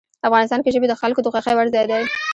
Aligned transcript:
افغانستان 0.27 0.59
کې 0.61 0.73
ژبې 0.75 0.87
د 0.89 0.93
خلکو 1.01 1.23
د 1.23 1.27
خوښې 1.33 1.53
وړ 1.55 1.67
ځای 1.75 1.85
دی. 1.91 2.01